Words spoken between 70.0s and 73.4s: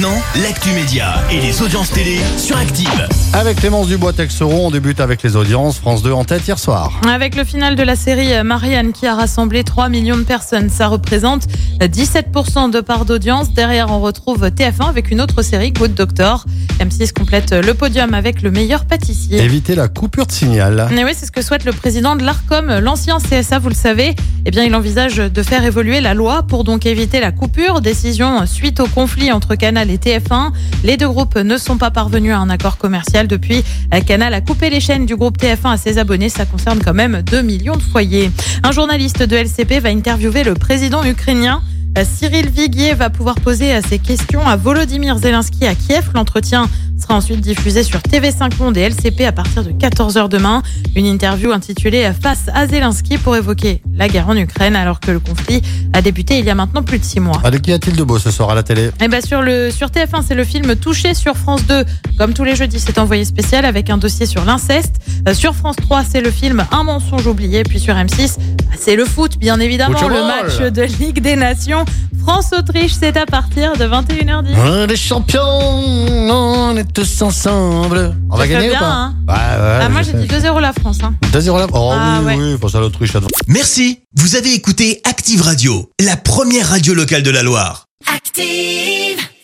le match de Ligue des Nations. France-Autriche, c'est à